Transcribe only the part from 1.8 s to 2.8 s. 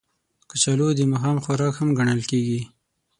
ګڼل کېږي